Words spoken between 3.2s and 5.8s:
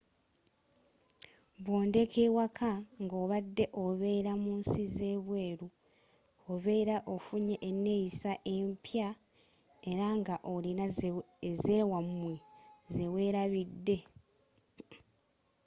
obadde oberra mu nsi z'ebweru